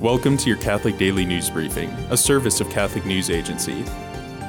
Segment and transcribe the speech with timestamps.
[0.00, 3.84] Welcome to your Catholic Daily News Briefing, a service of Catholic News Agency.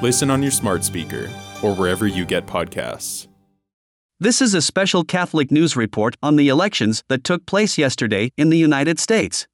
[0.00, 1.28] Listen on your smart speaker
[1.60, 3.26] or wherever you get podcasts.
[4.20, 8.50] This is a special Catholic news report on the elections that took place yesterday in
[8.50, 9.48] the United States.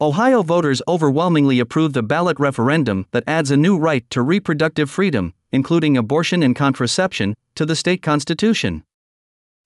[0.00, 5.34] Ohio voters overwhelmingly approved the ballot referendum that adds a new right to reproductive freedom,
[5.50, 8.84] including abortion and contraception, to the state constitution.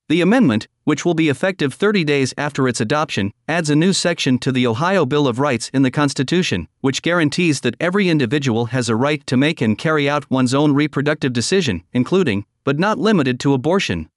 [0.08, 4.38] The amendment, which will be effective 30 days after its adoption, adds a new section
[4.38, 8.88] to the Ohio Bill of Rights in the Constitution, which guarantees that every individual has
[8.88, 13.40] a right to make and carry out one's own reproductive decision, including, but not limited
[13.40, 14.08] to, abortion.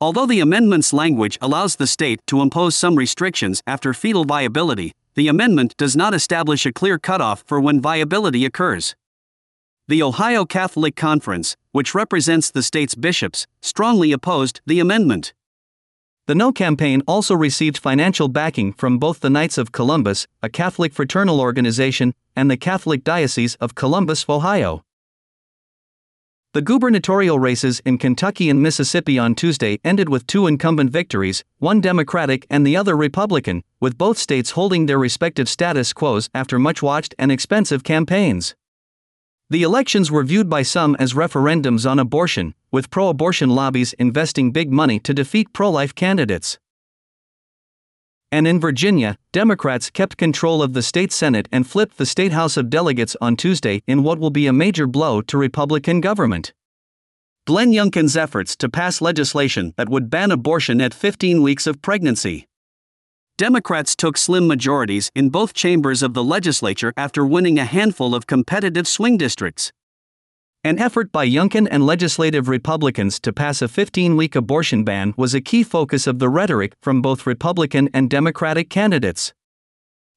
[0.00, 5.28] Although the amendment's language allows the state to impose some restrictions after fetal viability, the
[5.28, 8.96] amendment does not establish a clear cutoff for when viability occurs.
[9.86, 15.32] The Ohio Catholic Conference, which represents the state's bishops, strongly opposed the amendment.
[16.26, 20.94] The No campaign also received financial backing from both the Knights of Columbus, a Catholic
[20.94, 24.82] fraternal organization, and the Catholic Diocese of Columbus, Ohio.
[26.54, 31.82] The gubernatorial races in Kentucky and Mississippi on Tuesday ended with two incumbent victories, one
[31.82, 36.80] Democratic and the other Republican, with both states holding their respective status quos after much
[36.80, 38.54] watched and expensive campaigns.
[39.50, 44.52] The elections were viewed by some as referendums on abortion, with pro abortion lobbies investing
[44.52, 46.58] big money to defeat pro life candidates.
[48.32, 52.56] And in Virginia, Democrats kept control of the state Senate and flipped the state House
[52.56, 56.52] of Delegates on Tuesday in what will be a major blow to Republican government.
[57.46, 62.48] Glenn Youngkin's efforts to pass legislation that would ban abortion at 15 weeks of pregnancy
[63.36, 68.28] Democrats took slim majorities in both chambers of the legislature after winning a handful of
[68.28, 69.72] competitive swing districts.
[70.62, 75.34] An effort by Youngkin and legislative Republicans to pass a 15 week abortion ban was
[75.34, 79.32] a key focus of the rhetoric from both Republican and Democratic candidates.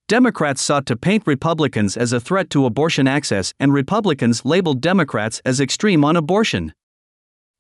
[0.08, 5.42] Democrats sought to paint Republicans as a threat to abortion access, and Republicans labeled Democrats
[5.44, 6.72] as extreme on abortion.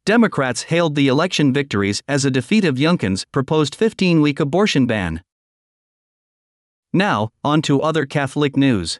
[0.06, 5.23] Democrats hailed the election victories as a defeat of Youngkin's proposed 15 week abortion ban.
[6.93, 8.99] Now, on to other Catholic news.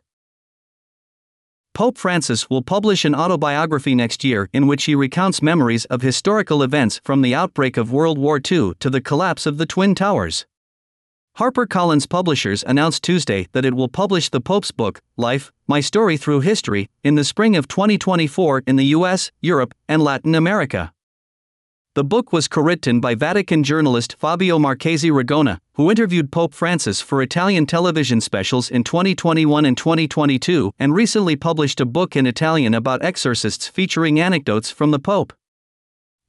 [1.74, 6.64] Pope Francis will publish an autobiography next year in which he recounts memories of historical
[6.64, 10.48] events from the outbreak of World War II to the collapse of the Twin Towers.
[11.38, 16.40] HarperCollins Publishers announced Tuesday that it will publish the Pope's book, Life My Story Through
[16.40, 20.92] History, in the spring of 2024 in the US, Europe, and Latin America.
[21.98, 27.02] The book was co written by Vatican journalist Fabio Marchesi Ragona, who interviewed Pope Francis
[27.02, 32.76] for Italian television specials in 2021 and 2022, and recently published a book in Italian
[32.76, 35.34] about exorcists featuring anecdotes from the Pope.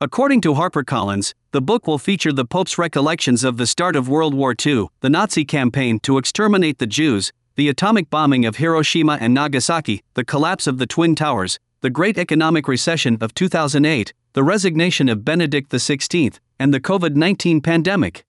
[0.01, 4.33] According to HarperCollins, the book will feature the Pope's recollections of the start of World
[4.33, 9.35] War II, the Nazi campaign to exterminate the Jews, the atomic bombing of Hiroshima and
[9.35, 15.09] Nagasaki, the collapse of the Twin Towers, the Great Economic Recession of 2008, the resignation
[15.09, 18.25] of Benedict XVI, and the COVID 19 pandemic.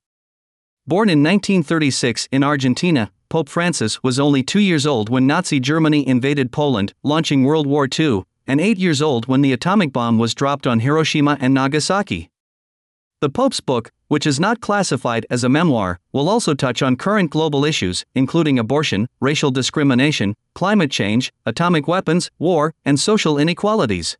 [0.87, 6.07] Born in 1936 in Argentina, Pope Francis was only two years old when Nazi Germany
[6.07, 10.33] invaded Poland, launching World War II, and eight years old when the atomic bomb was
[10.33, 12.31] dropped on Hiroshima and Nagasaki.
[13.21, 17.29] The Pope's book, which is not classified as a memoir, will also touch on current
[17.29, 24.17] global issues, including abortion, racial discrimination, climate change, atomic weapons, war, and social inequalities.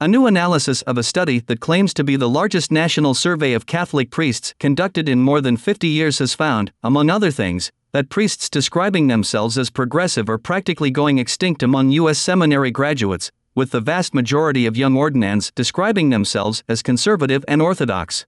[0.00, 3.66] A new analysis of a study that claims to be the largest national survey of
[3.66, 8.48] Catholic priests conducted in more than 50 years has found, among other things, that priests
[8.48, 12.20] describing themselves as progressive are practically going extinct among U.S.
[12.20, 18.24] seminary graduates, with the vast majority of young ordinands describing themselves as conservative and orthodox.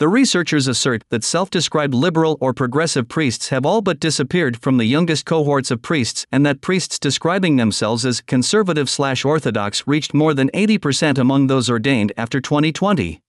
[0.00, 4.78] The researchers assert that self described liberal or progressive priests have all but disappeared from
[4.78, 10.14] the youngest cohorts of priests, and that priests describing themselves as conservative slash orthodox reached
[10.14, 13.20] more than 80% among those ordained after 2020.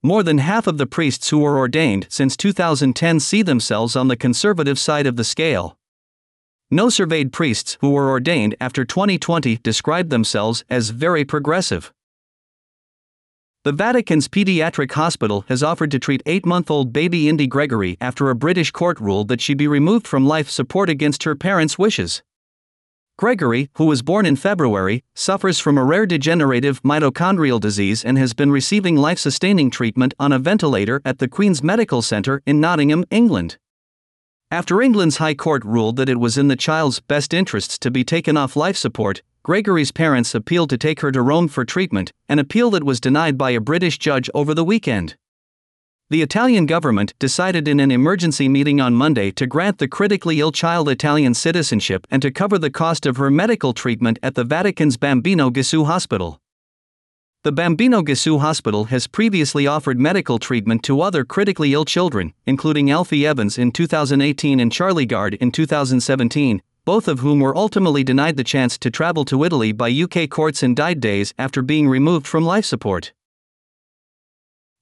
[0.00, 4.16] More than half of the priests who were ordained since 2010 see themselves on the
[4.16, 5.76] conservative side of the scale.
[6.70, 11.92] No surveyed priests who were ordained after 2020 described themselves as very progressive.
[13.62, 18.30] The Vatican's pediatric hospital has offered to treat eight month old baby Indy Gregory after
[18.30, 22.22] a British court ruled that she be removed from life support against her parents' wishes.
[23.18, 28.32] Gregory, who was born in February, suffers from a rare degenerative mitochondrial disease and has
[28.32, 33.04] been receiving life sustaining treatment on a ventilator at the Queen's Medical Centre in Nottingham,
[33.10, 33.58] England.
[34.50, 38.04] After England's High Court ruled that it was in the child's best interests to be
[38.04, 42.38] taken off life support, Gregory's parents appealed to take her to Rome for treatment, an
[42.38, 45.16] appeal that was denied by a British judge over the weekend.
[46.10, 50.52] The Italian government decided in an emergency meeting on Monday to grant the critically ill
[50.52, 54.98] child Italian citizenship and to cover the cost of her medical treatment at the Vatican's
[54.98, 56.38] Bambino Gesù Hospital.
[57.42, 62.90] The Bambino Gesù Hospital has previously offered medical treatment to other critically ill children, including
[62.90, 68.36] Alfie Evans in 2018 and Charlie Gard in 2017, both of whom were ultimately denied
[68.36, 72.26] the chance to travel to Italy by UK courts and died days after being removed
[72.26, 73.12] from life support.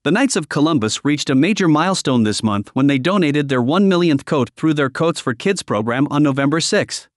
[0.05, 3.89] The Knights of Columbus reached a major milestone this month when they donated their 1
[3.89, 7.09] millionth coat through their Coats for Kids program on November 6.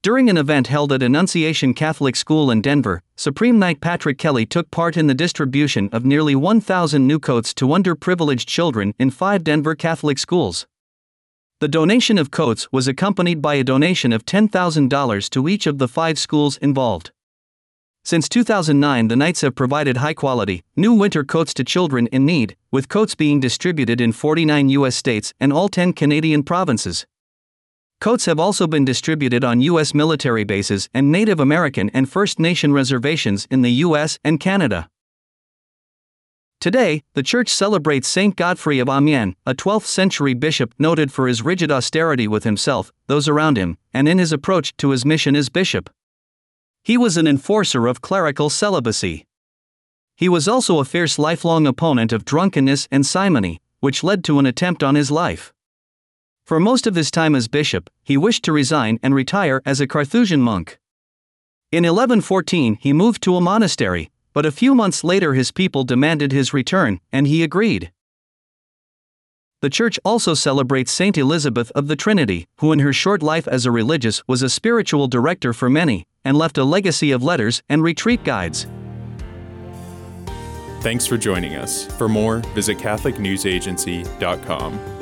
[0.00, 4.70] During an event held at Annunciation Catholic School in Denver, Supreme Knight Patrick Kelly took
[4.70, 9.74] part in the distribution of nearly 1,000 new coats to underprivileged children in five Denver
[9.74, 10.68] Catholic schools.
[11.60, 15.88] The donation of coats was accompanied by a donation of $10,000 to each of the
[15.88, 17.10] five schools involved.
[18.04, 22.54] Since 2009, the Knights have provided high quality, new winter coats to children in need,
[22.70, 24.94] with coats being distributed in 49 U.S.
[24.94, 27.06] states and all 10 Canadian provinces.
[28.00, 29.92] Coats have also been distributed on U.S.
[29.92, 34.16] military bases and Native American and First Nation reservations in the U.S.
[34.22, 34.88] and Canada.
[36.60, 41.40] Today, the church celebrates Saint Godfrey of Amiens, a 12th century bishop noted for his
[41.40, 45.48] rigid austerity with himself, those around him, and in his approach to his mission as
[45.48, 45.88] bishop.
[46.82, 49.24] He was an enforcer of clerical celibacy.
[50.16, 54.46] He was also a fierce lifelong opponent of drunkenness and simony, which led to an
[54.46, 55.52] attempt on his life.
[56.44, 59.86] For most of his time as bishop, he wished to resign and retire as a
[59.86, 60.80] Carthusian monk.
[61.70, 66.30] In 1114, he moved to a monastery, but a few months later his people demanded
[66.30, 67.90] his return, and he agreed.
[69.62, 73.66] The Church also celebrates Saint Elizabeth of the Trinity, who in her short life as
[73.66, 77.82] a religious was a spiritual director for many, and left a legacy of letters and
[77.82, 78.68] retreat guides.
[80.82, 81.86] Thanks for joining us.
[81.98, 84.97] For more, visit CatholicNewsAgency.com.